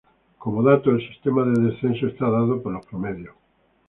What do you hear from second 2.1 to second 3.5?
está dado por los Promedios.